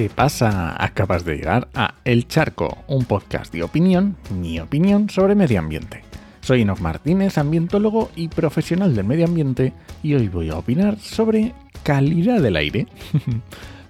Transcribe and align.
¿Qué 0.00 0.08
pasa? 0.08 0.82
Acabas 0.82 1.26
de 1.26 1.36
llegar 1.36 1.68
a 1.74 1.96
El 2.06 2.26
Charco, 2.26 2.78
un 2.86 3.04
podcast 3.04 3.52
de 3.52 3.62
opinión, 3.62 4.16
mi 4.34 4.58
opinión 4.58 5.10
sobre 5.10 5.34
medio 5.34 5.58
ambiente. 5.58 6.02
Soy 6.40 6.62
Enoch 6.62 6.80
Martínez, 6.80 7.36
ambientólogo 7.36 8.10
y 8.16 8.28
profesional 8.28 8.96
del 8.96 9.04
medio 9.04 9.26
ambiente, 9.26 9.74
y 10.02 10.14
hoy 10.14 10.28
voy 10.28 10.48
a 10.48 10.56
opinar 10.56 10.98
sobre 10.98 11.52
calidad 11.82 12.40
del 12.40 12.56
aire. 12.56 12.86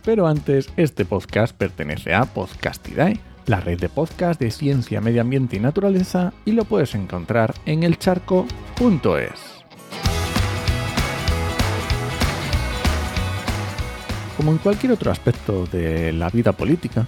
Pero 0.04 0.26
antes, 0.26 0.72
este 0.76 1.04
podcast 1.04 1.56
pertenece 1.56 2.12
a 2.12 2.24
Podcastidae, 2.24 3.20
la 3.46 3.60
red 3.60 3.78
de 3.78 3.88
podcast 3.88 4.40
de 4.40 4.50
ciencia, 4.50 5.00
medio 5.00 5.20
ambiente 5.20 5.58
y 5.58 5.60
naturaleza, 5.60 6.32
y 6.44 6.50
lo 6.50 6.64
puedes 6.64 6.96
encontrar 6.96 7.54
en 7.66 7.84
elcharco.es. 7.84 9.59
Como 14.40 14.52
en 14.52 14.58
cualquier 14.58 14.92
otro 14.92 15.12
aspecto 15.12 15.66
de 15.66 16.14
la 16.14 16.30
vida 16.30 16.52
política, 16.52 17.06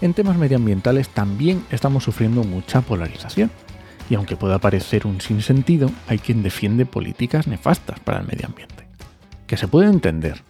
en 0.00 0.14
temas 0.14 0.38
medioambientales 0.38 1.10
también 1.10 1.62
estamos 1.70 2.04
sufriendo 2.04 2.42
mucha 2.42 2.80
polarización. 2.80 3.50
Y 4.08 4.14
aunque 4.14 4.34
pueda 4.34 4.60
parecer 4.60 5.06
un 5.06 5.20
sinsentido, 5.20 5.90
hay 6.08 6.18
quien 6.18 6.42
defiende 6.42 6.86
políticas 6.86 7.46
nefastas 7.46 8.00
para 8.00 8.20
el 8.20 8.26
medio 8.26 8.46
ambiente. 8.46 8.88
Que 9.46 9.58
se 9.58 9.68
puede 9.68 9.90
entender, 9.90 10.40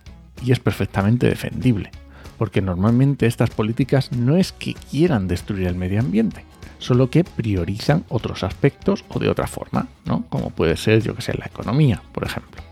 y 0.41 0.53
es 0.53 0.61
perfectamente 0.61 1.27
defendible, 1.27 1.91
porque 2.39 2.63
normalmente 2.63 3.27
estas 3.27 3.51
políticas 3.51 4.13
no 4.13 4.37
es 4.37 4.53
que 4.53 4.75
quieran 4.75 5.27
destruir 5.27 5.67
el 5.67 5.75
medio 5.75 5.99
ambiente, 5.99 6.45
solo 6.79 7.11
que 7.11 7.25
priorizan 7.25 8.05
otros 8.09 8.45
aspectos 8.45 9.05
o 9.09 9.19
de 9.19 9.31
otra 9.31 9.49
forma, 9.49 9.89
¿no? 10.05 10.27
Como 10.29 10.51
puede 10.51 10.77
ser, 10.77 11.03
yo 11.03 11.17
que 11.17 11.23
sé, 11.23 11.35
la 11.37 11.47
economía, 11.47 12.01
por 12.13 12.23
ejemplo. 12.23 12.63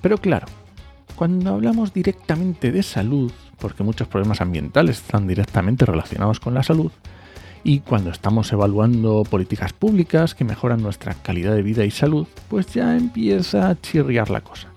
Pero 0.00 0.16
claro, 0.16 0.46
cuando 1.14 1.54
hablamos 1.54 1.92
directamente 1.92 2.72
de 2.72 2.82
salud, 2.82 3.32
porque 3.58 3.82
muchos 3.82 4.08
problemas 4.08 4.40
ambientales 4.40 4.98
están 4.98 5.26
directamente 5.26 5.86
relacionados 5.86 6.40
con 6.40 6.54
la 6.54 6.62
salud, 6.62 6.92
y 7.64 7.80
cuando 7.80 8.10
estamos 8.10 8.52
evaluando 8.52 9.24
políticas 9.24 9.72
públicas 9.72 10.34
que 10.34 10.44
mejoran 10.44 10.82
nuestra 10.82 11.14
calidad 11.14 11.54
de 11.54 11.62
vida 11.62 11.84
y 11.84 11.90
salud, 11.90 12.26
pues 12.48 12.66
ya 12.66 12.94
empieza 12.94 13.70
a 13.70 13.80
chirriar 13.80 14.28
la 14.28 14.42
cosa. 14.42 14.68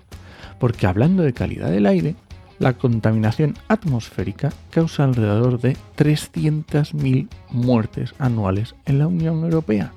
Porque 0.58 0.86
hablando 0.86 1.22
de 1.22 1.34
calidad 1.34 1.70
del 1.70 1.84
aire, 1.84 2.16
la 2.58 2.72
contaminación 2.72 3.54
atmosférica 3.68 4.52
causa 4.70 5.04
alrededor 5.04 5.60
de 5.60 5.76
300.000 5.96 7.28
muertes 7.50 8.14
anuales 8.18 8.74
en 8.86 8.98
la 8.98 9.06
Unión 9.06 9.44
Europea. 9.44 9.92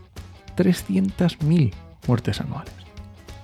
300.000 0.57 1.71
muertes 2.07 2.41
anuales. 2.41 2.73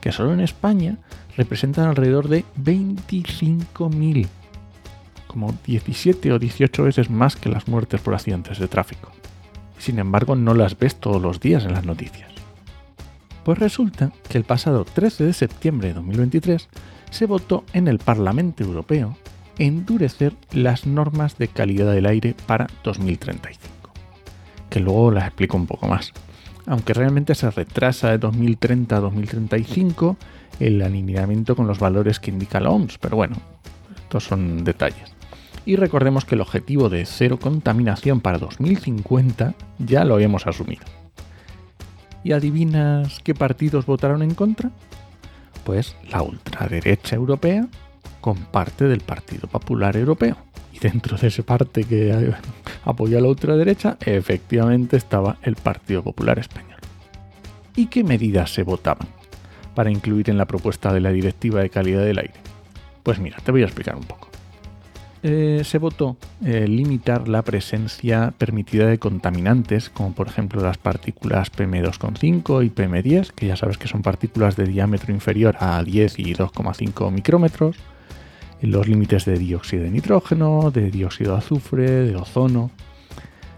Que 0.02 0.12
solo 0.12 0.34
en 0.34 0.42
España 0.42 0.98
representan 1.38 1.88
alrededor 1.88 2.28
de 2.28 2.44
25.000, 2.62 4.28
como 5.28 5.58
17 5.66 6.34
o 6.34 6.40
18 6.40 6.84
veces 6.84 7.10
más 7.10 7.36
que 7.36 7.50
las 7.50 7.68
muertes 7.68 8.02
por 8.02 8.16
accidentes 8.16 8.60
de 8.60 8.68
tráfico. 8.68 9.12
Sin 9.78 10.00
embargo, 10.00 10.36
no 10.36 10.54
las 10.54 10.78
ves 10.78 10.96
todos 10.96 11.22
los 11.22 11.40
días 11.40 11.64
en 11.64 11.74
las 11.74 11.86
noticias. 11.86 12.32
Pues 13.46 13.60
resulta 13.60 14.12
que 14.28 14.38
el 14.38 14.44
pasado 14.44 14.84
13 14.84 15.26
de 15.26 15.34
septiembre 15.34 15.90
de 15.90 15.94
2023 15.94 16.68
se 17.12 17.26
votó 17.28 17.64
en 17.72 17.88
el 17.88 18.00
Parlamento 18.00 18.64
Europeo 18.64 19.16
endurecer 19.58 20.34
las 20.52 20.86
normas 20.86 21.38
de 21.38 21.48
calidad 21.48 21.94
del 21.94 22.08
aire 22.08 22.36
para 22.46 22.68
2035. 22.84 23.62
Que 24.70 24.80
luego 24.80 25.12
las 25.12 25.28
explico 25.28 25.56
un 25.56 25.68
poco 25.68 25.88
más. 25.88 26.12
Aunque 26.68 26.94
realmente 26.94 27.34
se 27.34 27.50
retrasa 27.50 28.12
de 28.12 28.18
2030 28.18 28.98
a 28.98 29.00
2035 29.00 30.18
el 30.60 30.82
alineamiento 30.82 31.56
con 31.56 31.66
los 31.66 31.80
valores 31.80 32.20
que 32.20 32.32
indica 32.32 32.60
la 32.60 32.70
OMS, 32.70 32.98
pero 32.98 33.16
bueno, 33.16 33.38
estos 33.96 34.26
son 34.26 34.64
detalles. 34.64 35.14
Y 35.66 35.76
recordemos 35.76 36.26
que 36.26 36.36
el 36.36 36.42
objetivo 36.42 36.90
de 36.90 37.06
cero 37.06 37.40
contaminación 37.40 38.22
para 38.22 38.38
2050 38.38 39.54
ya 39.80 40.06
lo 40.06 40.16
habíamos 40.16 40.48
asumido. 40.48 40.84
¿Y 42.24 42.34
adivinas 42.34 43.20
qué 43.24 43.34
partidos 43.34 43.86
votaron 43.86 44.22
en 44.22 44.34
contra? 44.34 44.72
Pues 45.64 45.96
la 46.10 46.22
ultraderecha 46.22 47.16
europea 47.16 47.68
con 48.22 48.38
parte 48.38 48.86
del 48.86 49.02
Partido 49.02 49.48
Popular 49.48 49.96
Europeo. 49.96 50.38
Y 50.78 50.80
dentro 50.80 51.18
de 51.18 51.28
ese 51.28 51.44
parte 51.44 51.86
que 51.86 52.34
apoya 52.86 53.18
a 53.18 53.22
la 53.22 53.30
ultraderecha, 53.30 53.98
efectivamente 54.06 54.98
estaba 54.98 55.38
el 55.42 55.56
Partido 55.56 56.04
Popular 56.04 56.38
Español. 56.38 56.80
¿Y 57.76 57.88
qué 57.88 58.04
medidas 58.04 58.54
se 58.54 58.64
votaban? 58.64 59.08
para 59.78 59.92
incluir 59.92 60.32
en 60.32 60.40
la 60.40 60.48
propuesta 60.48 60.92
de 60.92 61.00
la 61.00 61.12
Directiva 61.12 61.62
de 61.62 61.70
Calidad 61.70 62.04
del 62.04 62.18
Aire? 62.18 62.34
Pues 63.04 63.20
mira, 63.20 63.38
te 63.44 63.52
voy 63.52 63.62
a 63.62 63.66
explicar 63.66 63.96
un 63.96 64.06
poco. 64.06 64.28
Eh, 65.22 65.62
se 65.64 65.78
votó 65.78 66.18
eh, 66.44 66.68
limitar 66.68 67.28
la 67.28 67.44
presencia 67.44 68.34
permitida 68.40 68.88
de 68.88 68.98
contaminantes, 68.98 69.92
como 69.92 70.14
por 70.14 70.30
ejemplo 70.30 70.64
las 70.64 70.80
partículas 70.80 71.52
PM2,5 71.52 72.66
y 72.66 72.72
PM10, 72.72 73.34
que 73.34 73.46
ya 73.46 73.56
sabes 73.56 73.78
que 73.78 73.88
son 73.88 74.02
partículas 74.02 74.56
de 74.56 74.66
diámetro 74.66 75.14
inferior 75.14 75.56
a 75.60 75.84
10 75.84 76.18
y 76.18 76.34
2,5 76.34 77.12
micrómetros, 77.12 77.78
los 78.62 78.88
límites 78.88 79.26
de 79.26 79.38
dióxido 79.38 79.84
de 79.84 79.92
nitrógeno, 79.92 80.72
de 80.72 80.90
dióxido 80.90 81.34
de 81.34 81.38
azufre, 81.38 81.90
de 81.90 82.16
ozono. 82.16 82.72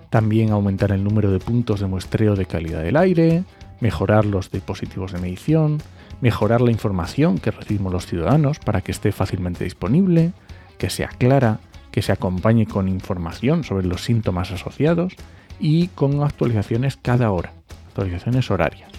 También 0.10 0.52
aumentar 0.52 0.92
el 0.92 1.04
número 1.04 1.32
de 1.32 1.40
puntos 1.40 1.80
de 1.80 1.88
muestreo 1.88 2.36
de 2.36 2.46
calidad 2.46 2.82
del 2.82 2.98
aire, 2.98 3.44
mejorar 3.80 4.26
los 4.26 4.52
dispositivos 4.52 5.12
de 5.12 5.20
medición, 5.20 5.82
mejorar 6.22 6.62
la 6.62 6.72
información 6.72 7.38
que 7.38 7.52
recibimos 7.52 7.94
los 7.94 8.06
ciudadanos 8.06 8.60
para 8.60 8.82
que 8.82 8.92
esté 8.92 9.12
fácilmente 9.12 9.64
disponible, 9.64 10.34
que 10.78 10.90
sea 10.90 11.08
clara, 11.08 11.60
que 11.92 12.02
se 12.02 12.12
acompañe 12.12 12.66
con 12.66 12.88
información 12.88 13.64
sobre 13.64 13.88
los 13.88 14.04
síntomas 14.04 14.52
asociados 14.52 15.14
y 15.60 15.88
con 15.90 16.24
actualizaciones 16.24 16.98
cada 16.98 17.32
hora, 17.32 17.54
actualizaciones 17.88 18.52
horarias. 18.52 18.92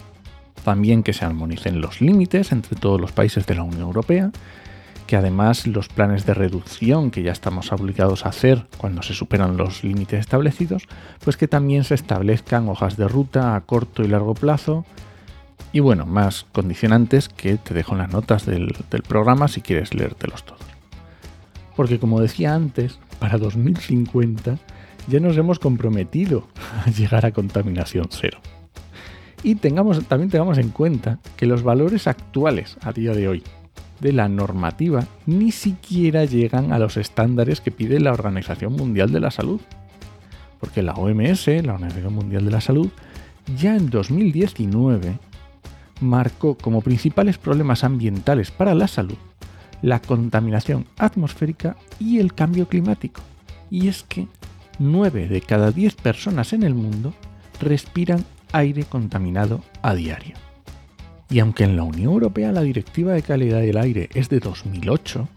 También 0.64 1.02
que 1.02 1.12
se 1.12 1.24
armonicen 1.24 1.80
los 1.80 2.00
límites 2.00 2.52
entre 2.52 2.78
todos 2.78 3.00
los 3.00 3.12
países 3.12 3.46
de 3.46 3.54
la 3.54 3.62
Unión 3.62 3.82
Europea, 3.82 4.30
que 5.10 5.16
además 5.16 5.66
los 5.66 5.88
planes 5.88 6.24
de 6.24 6.34
reducción 6.34 7.10
que 7.10 7.24
ya 7.24 7.32
estamos 7.32 7.72
obligados 7.72 8.24
a 8.24 8.28
hacer 8.28 8.68
cuando 8.76 9.02
se 9.02 9.12
superan 9.12 9.56
los 9.56 9.82
límites 9.82 10.20
establecidos, 10.20 10.86
pues 11.24 11.36
que 11.36 11.48
también 11.48 11.82
se 11.82 11.96
establezcan 11.96 12.68
hojas 12.68 12.96
de 12.96 13.08
ruta 13.08 13.56
a 13.56 13.60
corto 13.62 14.04
y 14.04 14.06
largo 14.06 14.34
plazo 14.34 14.84
y 15.72 15.80
bueno, 15.80 16.06
más 16.06 16.46
condicionantes 16.52 17.28
que 17.28 17.56
te 17.56 17.74
dejo 17.74 17.94
en 17.94 17.98
las 17.98 18.12
notas 18.12 18.46
del, 18.46 18.72
programa 19.08 19.48
si 19.48 19.62
quieres 19.62 19.94
leértelos 19.94 20.44
todos. 20.44 20.60
Porque 21.74 21.98
como 21.98 22.20
decía 22.20 22.54
antes, 22.54 23.00
para 23.18 23.36
2050 23.36 24.58
ya 25.08 25.18
nos 25.18 25.36
hemos 25.36 25.58
comprometido 25.58 26.46
a 26.86 26.90
llegar 26.90 27.26
a 27.26 27.32
contaminación 27.32 28.06
cero. 28.10 28.38
Y 29.42 29.56
tengamos, 29.56 30.06
también 30.06 30.30
tengamos 30.30 30.58
en 30.58 30.68
cuenta 30.68 31.18
que 31.36 31.46
los 31.46 31.64
valores 31.64 32.06
actuales 32.06 32.76
a 32.82 32.92
día 32.92 33.12
de 33.12 33.26
hoy 33.26 33.42
de 34.00 34.12
la 34.12 34.28
normativa 34.28 35.06
ni 35.26 35.52
siquiera 35.52 36.24
llegan 36.24 36.72
a 36.72 36.78
los 36.78 36.96
estándares 36.96 37.60
que 37.60 37.70
pide 37.70 38.00
la 38.00 38.12
Organización 38.12 38.74
Mundial 38.74 39.12
de 39.12 39.20
la 39.20 39.30
Salud. 39.30 39.60
Porque 40.58 40.82
la 40.82 40.94
OMS, 40.94 41.46
la 41.64 41.74
Organización 41.74 42.14
Mundial 42.14 42.44
de 42.44 42.50
la 42.50 42.60
Salud, 42.60 42.88
ya 43.56 43.76
en 43.76 43.90
2019 43.90 45.18
marcó 46.00 46.56
como 46.56 46.80
principales 46.80 47.38
problemas 47.38 47.84
ambientales 47.84 48.50
para 48.50 48.74
la 48.74 48.88
salud 48.88 49.16
la 49.82 50.00
contaminación 50.00 50.86
atmosférica 50.98 51.76
y 51.98 52.18
el 52.18 52.34
cambio 52.34 52.68
climático. 52.68 53.22
Y 53.70 53.88
es 53.88 54.02
que 54.02 54.28
9 54.78 55.28
de 55.28 55.40
cada 55.40 55.70
10 55.70 55.94
personas 55.96 56.52
en 56.52 56.62
el 56.62 56.74
mundo 56.74 57.14
respiran 57.60 58.24
aire 58.52 58.84
contaminado 58.84 59.62
a 59.82 59.94
diario. 59.94 60.49
Y 61.30 61.38
aunque 61.38 61.62
en 61.62 61.76
la 61.76 61.84
Unión 61.84 62.12
Europea 62.12 62.50
la 62.50 62.62
Directiva 62.62 63.12
de 63.12 63.22
Calidad 63.22 63.60
del 63.60 63.78
Aire 63.78 64.08
es 64.14 64.28
de 64.28 64.40
2008, 64.40 65.28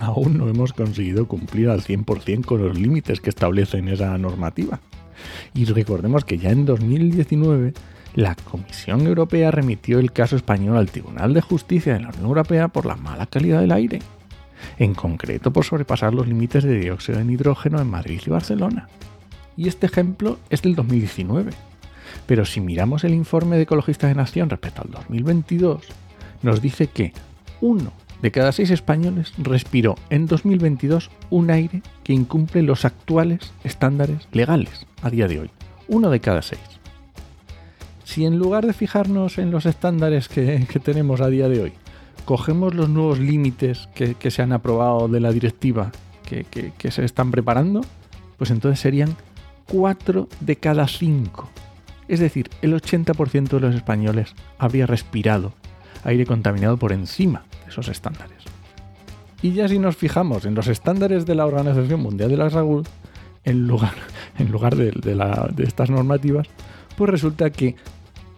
aún 0.00 0.36
no 0.36 0.48
hemos 0.48 0.72
conseguido 0.72 1.28
cumplir 1.28 1.68
al 1.68 1.82
100% 1.82 2.44
con 2.44 2.66
los 2.66 2.76
límites 2.76 3.20
que 3.20 3.30
establecen 3.30 3.88
esa 3.88 4.18
normativa. 4.18 4.80
Y 5.54 5.64
recordemos 5.66 6.24
que 6.24 6.38
ya 6.38 6.50
en 6.50 6.66
2019 6.66 7.72
la 8.14 8.34
Comisión 8.34 9.06
Europea 9.06 9.52
remitió 9.52 10.00
el 10.00 10.12
caso 10.12 10.34
español 10.34 10.76
al 10.76 10.90
Tribunal 10.90 11.34
de 11.34 11.40
Justicia 11.40 11.94
de 11.94 12.00
la 12.00 12.08
Unión 12.08 12.26
Europea 12.26 12.68
por 12.68 12.84
la 12.84 12.96
mala 12.96 13.26
calidad 13.26 13.60
del 13.60 13.72
aire, 13.72 14.00
en 14.78 14.92
concreto 14.92 15.52
por 15.52 15.64
sobrepasar 15.64 16.12
los 16.12 16.26
límites 16.26 16.64
de 16.64 16.80
dióxido 16.80 17.18
de 17.18 17.24
nitrógeno 17.24 17.80
en 17.80 17.88
Madrid 17.88 18.20
y 18.26 18.30
Barcelona. 18.30 18.88
Y 19.56 19.68
este 19.68 19.86
ejemplo 19.86 20.38
es 20.50 20.62
del 20.62 20.74
2019. 20.74 21.52
Pero 22.26 22.44
si 22.44 22.60
miramos 22.60 23.04
el 23.04 23.14
informe 23.14 23.56
de 23.56 23.62
Ecologistas 23.62 24.10
de 24.10 24.14
Nación 24.14 24.50
respecto 24.50 24.82
al 24.82 24.90
2022, 24.90 25.82
nos 26.42 26.60
dice 26.60 26.88
que 26.88 27.12
uno 27.60 27.92
de 28.20 28.30
cada 28.30 28.52
seis 28.52 28.70
españoles 28.70 29.32
respiró 29.38 29.96
en 30.10 30.26
2022 30.26 31.10
un 31.30 31.50
aire 31.50 31.82
que 32.04 32.12
incumple 32.12 32.62
los 32.62 32.84
actuales 32.84 33.52
estándares 33.64 34.28
legales 34.32 34.86
a 35.02 35.10
día 35.10 35.28
de 35.28 35.40
hoy. 35.40 35.50
Uno 35.88 36.10
de 36.10 36.20
cada 36.20 36.42
seis 36.42 36.60
si 38.12 38.26
en 38.26 38.38
lugar 38.38 38.66
de 38.66 38.74
fijarnos 38.74 39.38
en 39.38 39.50
los 39.50 39.64
estándares 39.64 40.28
que, 40.28 40.66
tenemos 40.84 41.22
a 41.22 41.28
día 41.28 41.48
de 41.48 41.62
hoy, 41.62 41.72
cogemos 42.26 42.74
los 42.74 42.90
nuevos 42.90 43.18
límites 43.18 43.88
que, 43.94 44.30
se 44.30 44.42
han 44.42 44.52
aprobado 44.52 45.08
de 45.08 45.18
la 45.18 45.32
directiva 45.32 45.90
que, 46.28 46.90
se 46.90 47.04
están 47.06 47.30
preparando, 47.30 47.80
pues 48.36 48.50
entonces 48.50 48.80
serían 48.80 49.16
4 49.70 50.28
de 50.40 50.56
cada 50.56 50.86
5. 50.88 51.48
Es 52.12 52.20
decir, 52.20 52.50
el 52.60 52.74
80% 52.74 53.48
de 53.48 53.60
los 53.60 53.74
españoles 53.74 54.34
habría 54.58 54.84
respirado 54.84 55.54
aire 56.04 56.26
contaminado 56.26 56.76
por 56.76 56.92
encima 56.92 57.46
de 57.64 57.70
esos 57.70 57.88
estándares. 57.88 58.44
Y 59.40 59.52
ya 59.52 59.66
si 59.66 59.78
nos 59.78 59.96
fijamos 59.96 60.44
en 60.44 60.54
los 60.54 60.66
estándares 60.66 61.24
de 61.24 61.34
la 61.34 61.46
Organización 61.46 62.00
Mundial 62.00 62.28
de 62.28 62.36
la 62.36 62.50
Salud, 62.50 62.86
en 63.44 63.66
lugar, 63.66 63.94
en 64.38 64.52
lugar 64.52 64.76
de, 64.76 64.90
de 64.90 65.64
estas 65.64 65.88
normativas, 65.88 66.48
pues 66.98 67.08
resulta 67.08 67.48
que 67.48 67.76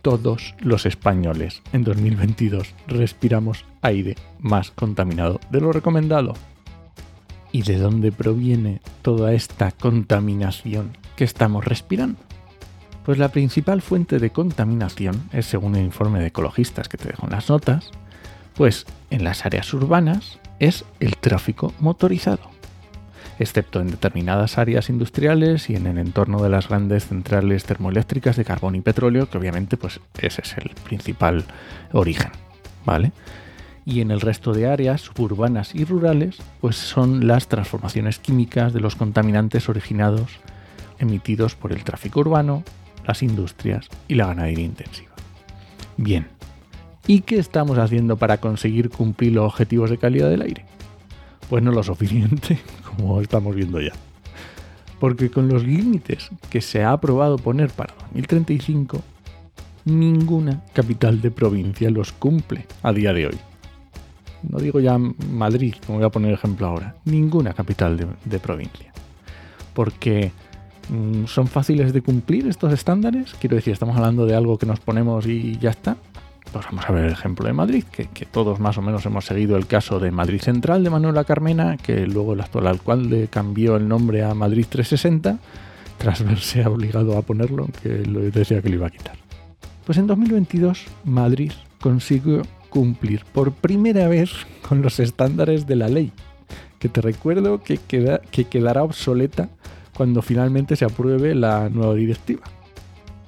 todos 0.03 0.55
los 0.61 0.87
españoles 0.87 1.61
en 1.73 1.83
2022 1.83 2.73
respiramos 2.87 3.65
aire 3.83 4.15
más 4.39 4.71
contaminado 4.71 5.41
de 5.51 5.61
lo 5.61 5.73
recomendado. 5.73 6.35
¿Y 7.51 7.63
de 7.63 7.79
dónde 7.79 8.13
proviene 8.13 8.81
toda 9.03 9.33
esta 9.33 9.73
contaminación 9.73 10.97
que 11.17 11.25
estamos 11.25 11.65
respirando? 11.65 12.21
Pues 13.05 13.19
la 13.19 13.29
principal 13.29 13.83
fuente 13.83 14.19
de 14.19 14.31
contaminación 14.31 15.29
es, 15.33 15.45
según 15.45 15.77
el 15.77 15.85
informe 15.85 16.21
de 16.21 16.29
ecologistas 16.29 16.89
que 16.89 16.97
te 16.97 17.09
dejo 17.09 17.27
en 17.27 17.33
las 17.33 17.51
notas, 17.51 17.91
pues 18.55 18.87
en 19.11 19.25
las 19.25 19.45
áreas 19.45 19.73
urbanas 19.75 20.39
es 20.59 20.87
el 21.01 21.17
tráfico 21.19 21.75
motorizado, 21.81 22.51
excepto 23.39 23.81
en 23.81 23.91
determinadas 23.91 24.57
áreas 24.57 24.89
industriales 24.89 25.69
y 25.69 25.77
en 25.77 25.87
el 25.87 25.99
entorno 25.99 26.43
de 26.43 26.49
las 26.49 26.69
grandes 26.69 27.07
centrales 27.07 27.65
termoeléctricas 27.65 28.37
de 28.37 28.45
carbón 28.47 28.75
y 28.75 28.81
petróleo, 28.81 29.29
que 29.29 29.37
obviamente 29.37 29.77
pues 29.77 30.01
ese 30.19 30.41
es 30.41 30.57
el 30.57 30.71
principal 30.85 31.45
origen, 31.93 32.31
¿vale? 32.87 33.13
Y 33.85 34.01
en 34.01 34.13
el 34.13 34.23
resto 34.23 34.55
de 34.55 34.67
áreas 34.67 35.03
suburbanas 35.03 35.75
y 35.75 35.85
rurales, 35.85 36.39
pues 36.63 36.77
son 36.77 37.27
las 37.27 37.49
transformaciones 37.49 38.19
químicas 38.19 38.73
de 38.73 38.81
los 38.81 38.97
contaminantes 38.97 39.69
originados 39.69 40.39
emitidos 40.99 41.55
por 41.55 41.73
el 41.73 41.85
tráfico 41.85 42.21
urbano, 42.21 42.63
las 43.07 43.23
industrias 43.23 43.89
y 44.09 44.15
la 44.15 44.27
ganadería 44.27 44.65
intensiva. 44.65 45.13
Bien, 45.97 46.27
¿y 47.07 47.21
qué 47.21 47.39
estamos 47.39 47.79
haciendo 47.79 48.17
para 48.17 48.39
conseguir 48.39 48.91
cumplir 48.91 49.33
los 49.33 49.47
objetivos 49.47 49.91
de 49.91 49.99
calidad 49.99 50.31
del 50.31 50.43
aire? 50.43 50.65
Pues 51.49 51.63
no 51.63 51.71
lo 51.71 51.83
suficiente, 51.83 52.59
como 52.97 53.21
estamos 53.21 53.55
viendo 53.55 53.81
ya. 53.81 53.93
Porque 54.99 55.31
con 55.31 55.49
los 55.49 55.65
límites 55.65 56.31
que 56.51 56.61
se 56.61 56.83
ha 56.83 56.93
aprobado 56.93 57.37
poner 57.37 57.71
para 57.71 57.95
2035, 57.95 59.03
ninguna 59.85 60.63
capital 60.73 61.21
de 61.21 61.31
provincia 61.31 61.91
los 61.91 62.13
cumple 62.13 62.67
a 62.83 62.93
día 62.93 63.13
de 63.13 63.27
hoy. 63.27 63.39
No 64.49 64.59
digo 64.59 64.81
ya 64.81 64.99
Madrid, 64.99 65.75
como 65.87 65.99
voy 65.99 66.07
a 66.07 66.11
poner 66.11 66.33
ejemplo 66.33 66.67
ahora, 66.67 66.97
ninguna 67.05 67.53
capital 67.55 67.97
de, 67.97 68.07
de 68.25 68.39
provincia. 68.39 68.93
Porque 69.75 70.33
¿Son 71.27 71.47
fáciles 71.47 71.93
de 71.93 72.03
cumplir 72.03 72.47
estos 72.47 72.73
estándares? 72.73 73.35
Quiero 73.41 73.57
decir, 73.57 73.73
estamos 73.73 73.97
hablando 73.97 74.27
de 74.27 74.35
algo 74.35 74.59
que 74.59 74.67
nos 74.67 74.81
ponemos 74.81 75.27
y 75.27 75.59
ya 75.59 75.71
está. 75.71 75.97
Pues 76.53 76.67
vamos 76.67 76.85
a 76.87 76.93
ver 76.93 77.07
el 77.07 77.13
ejemplo 77.13 77.47
de 77.47 77.53
Madrid, 77.53 77.85
que, 77.85 78.27
todos 78.27 78.61
más 78.61 78.79
o 78.79 78.83
menos 78.83 79.05
hemos 79.07 79.25
seguido 79.25 79.57
el 79.57 79.67
caso 79.67 79.99
de 79.99 80.11
Madrid 80.11 80.41
Central 80.41 80.85
de 80.85 80.91
Manuela 80.91 81.25
Carmena, 81.25 81.77
que 81.79 82.07
luego 82.07 82.35
el 82.35 82.41
actual 82.41 82.67
alcalde 82.67 83.29
cambió 83.29 83.77
el 83.77 83.89
nombre 83.89 84.23
a 84.23 84.35
Madrid 84.35 84.67
360, 84.69 85.39
tras 85.99 86.23
verse 86.25 86.65
obligado 86.67 87.17
a 87.17 87.23
ponerlo, 87.23 87.67
que 87.83 88.05
lo 88.05 88.21
decía 88.21 88.61
que 88.61 88.69
lo 88.69 88.77
iba 88.77 88.87
a 88.87 88.91
quitar. 88.91 89.17
Pues 89.87 89.99
en 89.99 90.07
2022 90.07 90.85
Madrid 91.05 91.53
consiguió 91.81 92.43
cumplir 92.69 93.25
por 93.33 93.53
primera 93.53 94.07
vez 94.09 94.31
con 94.69 94.83
los 94.83 95.01
estándares 95.01 95.67
de 95.67 95.77
la 95.77 95.89
ley, 95.89 96.13
que 96.79 96.89
te 96.89 97.01
recuerdo 97.01 97.63
que, 97.63 97.79
que 97.79 98.45
quedará 98.45 98.83
obsoleta 98.83 99.49
cuando 99.97 100.23
finalmente 100.23 100.77
se 100.77 100.85
apruebe 100.85 101.35
la 101.35 101.69
nueva 101.69 101.95
directiva. 101.95 102.43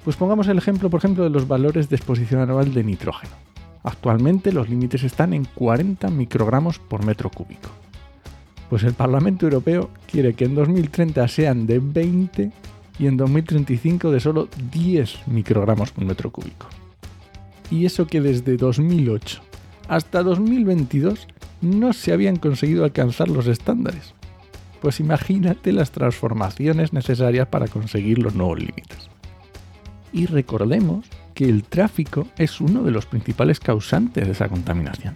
Pues 0.03 0.15
pongamos 0.15 0.47
el 0.47 0.57
ejemplo, 0.57 0.89
por 0.89 0.99
ejemplo, 0.99 1.23
de 1.23 1.29
los 1.29 1.47
valores 1.47 1.89
de 1.89 1.95
exposición 1.95 2.41
anual 2.41 2.73
de 2.73 2.83
nitrógeno. 2.83 3.33
Actualmente 3.83 4.51
los 4.51 4.69
límites 4.69 5.03
están 5.03 5.33
en 5.33 5.45
40 5.45 6.09
microgramos 6.09 6.79
por 6.79 7.05
metro 7.05 7.29
cúbico. 7.29 7.69
Pues 8.69 8.83
el 8.83 8.93
Parlamento 8.93 9.45
Europeo 9.45 9.89
quiere 10.11 10.33
que 10.33 10.45
en 10.45 10.55
2030 10.55 11.27
sean 11.27 11.67
de 11.67 11.79
20 11.79 12.51
y 12.99 13.07
en 13.07 13.17
2035 13.17 14.11
de 14.11 14.19
solo 14.19 14.49
10 14.71 15.27
microgramos 15.27 15.91
por 15.91 16.05
metro 16.05 16.31
cúbico. 16.31 16.67
Y 17.69 17.85
eso 17.85 18.07
que 18.07 18.21
desde 18.21 18.57
2008 18.57 19.41
hasta 19.87 20.23
2022 20.23 21.27
no 21.61 21.93
se 21.93 22.11
habían 22.11 22.35
conseguido 22.37 22.83
alcanzar 22.83 23.29
los 23.29 23.47
estándares. 23.47 24.13
Pues 24.81 24.99
imagínate 24.99 25.71
las 25.71 25.91
transformaciones 25.91 26.93
necesarias 26.93 27.47
para 27.47 27.67
conseguir 27.67 28.19
los 28.19 28.35
nuevos 28.35 28.59
límites. 28.59 29.09
Y 30.13 30.25
recordemos 30.25 31.05
que 31.33 31.45
el 31.45 31.63
tráfico 31.63 32.27
es 32.37 32.61
uno 32.61 32.83
de 32.83 32.91
los 32.91 33.05
principales 33.05 33.59
causantes 33.59 34.25
de 34.25 34.31
esa 34.31 34.49
contaminación. 34.49 35.15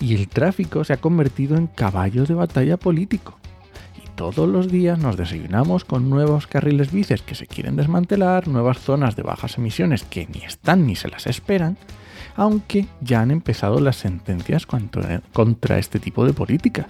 Y 0.00 0.14
el 0.14 0.28
tráfico 0.28 0.84
se 0.84 0.94
ha 0.94 0.96
convertido 0.98 1.56
en 1.56 1.66
caballo 1.66 2.24
de 2.24 2.34
batalla 2.34 2.76
político. 2.76 3.38
Y 4.02 4.08
todos 4.16 4.48
los 4.48 4.70
días 4.70 4.98
nos 4.98 5.16
desayunamos 5.16 5.84
con 5.84 6.10
nuevos 6.10 6.46
carriles 6.46 6.90
bicis 6.90 7.22
que 7.22 7.34
se 7.34 7.46
quieren 7.46 7.76
desmantelar, 7.76 8.48
nuevas 8.48 8.78
zonas 8.78 9.16
de 9.16 9.22
bajas 9.22 9.58
emisiones 9.58 10.02
que 10.04 10.26
ni 10.26 10.40
están 10.40 10.86
ni 10.86 10.96
se 10.96 11.08
las 11.08 11.26
esperan, 11.26 11.76
aunque 12.34 12.86
ya 13.00 13.20
han 13.20 13.30
empezado 13.30 13.80
las 13.80 13.96
sentencias 13.96 14.66
contra 14.66 15.78
este 15.78 15.98
tipo 16.00 16.24
de 16.26 16.32
políticas. 16.32 16.86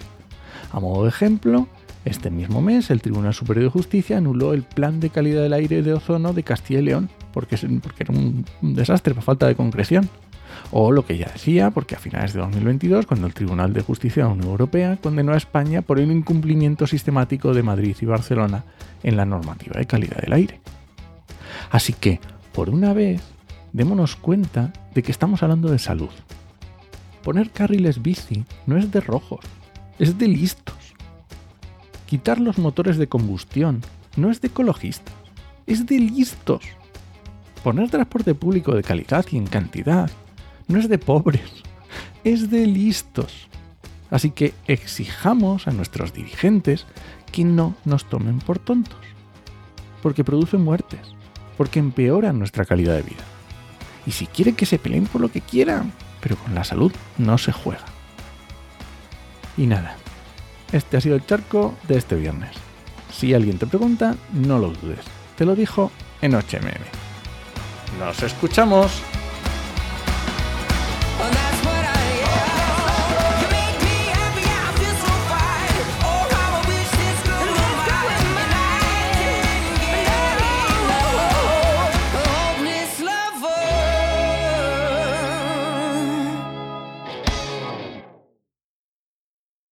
A 0.71 0.79
modo 0.79 1.03
de 1.03 1.09
ejemplo, 1.09 1.67
este 2.07 2.29
mismo 2.29 2.61
mes, 2.61 2.89
el 2.89 3.01
Tribunal 3.01 3.33
Superior 3.33 3.65
de 3.65 3.71
Justicia 3.71 4.17
anuló 4.17 4.53
el 4.53 4.63
Plan 4.63 4.99
de 4.99 5.09
Calidad 5.09 5.43
del 5.43 5.53
Aire 5.53 5.81
de 5.81 5.93
Ozono 5.93 6.33
de 6.33 6.43
Castilla 6.43 6.79
y 6.79 6.83
León 6.83 7.09
porque, 7.33 7.55
era 7.99 8.13
un, 8.13 8.45
desastre 8.61 9.13
por 9.13 9.23
falta 9.23 9.45
de 9.45 9.55
concreción. 9.55 10.09
O 10.71 10.91
lo 10.91 11.05
que 11.05 11.17
ya 11.17 11.29
decía, 11.31 11.69
porque 11.69 11.95
a 11.95 11.99
finales 11.99 12.33
de 12.33 12.39
2022, 12.39 13.05
cuando 13.05 13.27
el 13.27 13.33
Tribunal 13.33 13.73
de 13.73 13.81
Justicia 13.81 14.23
de 14.23 14.29
la 14.29 14.33
Unión 14.33 14.49
Europea 14.49 14.97
condenó 14.97 15.33
a 15.33 15.37
España 15.37 15.83
por 15.83 15.99
el 15.99 16.11
incumplimiento 16.11 16.87
sistemático 16.87 17.53
de 17.53 17.61
Madrid 17.61 17.95
y 18.01 18.05
Barcelona 18.05 18.63
en 19.03 19.17
la 19.17 19.25
normativa 19.25 19.77
de 19.77 19.85
calidad 19.85 20.17
del 20.17 20.33
aire. 20.33 20.59
Así 21.69 21.93
que, 21.93 22.19
por 22.53 22.71
una 22.71 22.93
vez, 22.93 23.21
démonos 23.71 24.15
cuenta 24.15 24.73
de 24.95 25.03
que 25.03 25.11
estamos 25.11 25.43
hablando 25.43 25.69
de 25.69 25.77
salud. 25.77 26.09
Poner 27.23 27.51
carriles 27.51 28.01
bici 28.01 28.45
no 28.65 28.77
es 28.77 28.91
de 28.91 29.01
rojos, 29.01 29.45
es 29.99 30.17
de 30.17 30.27
listos. 30.27 30.86
Quitar 32.07 32.39
los 32.39 32.57
motores 32.57 32.97
de 32.97 33.07
combustión 33.07 33.81
no 34.15 34.31
es 34.31 34.39
de 34.39 34.47
ecologistas, 34.47 35.13
es 35.65 35.85
de 35.85 35.99
listos. 35.99 36.63
Poner 37.65 37.89
transporte 37.89 38.33
público 38.33 38.73
de 38.73 38.81
calidad 38.81 39.25
y 39.29 39.35
en 39.35 39.45
cantidad 39.45 40.09
no 40.69 40.79
es 40.79 40.87
de 40.87 40.99
pobres, 40.99 41.51
es 42.23 42.49
de 42.49 42.65
listos. 42.65 43.49
Así 44.09 44.31
que 44.31 44.53
exijamos 44.67 45.67
a 45.67 45.71
nuestros 45.71 46.13
dirigentes 46.13 46.85
que 47.33 47.43
no 47.43 47.75
nos 47.83 48.05
tomen 48.05 48.39
por 48.39 48.57
tontos, 48.57 48.99
porque 50.01 50.23
producen 50.23 50.61
muertes, 50.61 51.01
porque 51.57 51.79
empeoran 51.79 52.39
nuestra 52.39 52.63
calidad 52.63 52.95
de 52.95 53.01
vida. 53.01 53.23
Y 54.05 54.11
si 54.11 54.27
quieren 54.27 54.55
que 54.55 54.65
se 54.65 54.79
peleen 54.79 55.07
por 55.07 55.19
lo 55.19 55.29
que 55.29 55.41
quieran, 55.41 55.91
pero 56.21 56.37
con 56.37 56.55
la 56.55 56.63
salud 56.63 56.93
no 57.17 57.37
se 57.37 57.51
juega. 57.51 57.83
Y 59.57 59.65
nada, 59.65 59.97
este 60.71 60.97
ha 60.97 61.01
sido 61.01 61.15
el 61.15 61.25
charco 61.25 61.75
de 61.87 61.97
este 61.97 62.15
viernes. 62.15 62.51
Si 63.11 63.33
alguien 63.33 63.57
te 63.57 63.67
pregunta, 63.67 64.15
no 64.33 64.59
lo 64.59 64.69
dudes. 64.69 64.99
Te 65.37 65.45
lo 65.45 65.55
dijo 65.55 65.91
en 66.21 66.33
HMM. 66.33 67.99
¡Nos 67.99 68.21
escuchamos! 68.23 69.01